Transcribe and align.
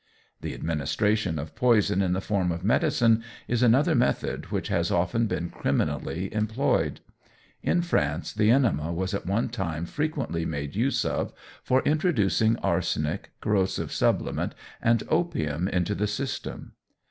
The 0.41 0.55
administration 0.55 1.37
of 1.37 1.53
poison 1.53 2.01
in 2.01 2.13
the 2.13 2.21
form 2.21 2.51
of 2.51 2.63
medicine 2.63 3.23
is 3.47 3.61
another 3.61 3.93
method 3.93 4.45
which 4.47 4.67
has 4.69 4.89
often 4.89 5.27
been 5.27 5.51
criminally 5.51 6.33
employed. 6.33 7.01
In 7.61 7.83
France, 7.83 8.33
the 8.33 8.49
enema 8.49 8.91
was 8.91 9.13
at 9.13 9.27
one 9.27 9.49
time 9.49 9.85
frequently 9.85 10.43
made 10.43 10.75
use 10.75 11.05
of 11.05 11.33
for 11.61 11.83
introducing 11.83 12.57
arsenic, 12.63 13.29
corrosive 13.41 13.91
sublimate, 13.91 14.55
and 14.81 15.03
opium 15.07 15.67
into 15.67 15.93
the 15.93 16.07
system. 16.07 16.71